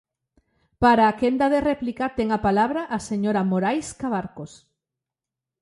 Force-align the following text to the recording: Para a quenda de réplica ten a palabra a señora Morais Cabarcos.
Para 0.81 1.03
a 1.07 1.17
quenda 1.21 1.47
de 1.53 1.59
réplica 1.69 2.05
ten 2.17 2.27
a 2.37 2.43
palabra 2.47 2.81
a 2.97 2.97
señora 3.09 3.47
Morais 3.51 3.87
Cabarcos. 4.01 4.51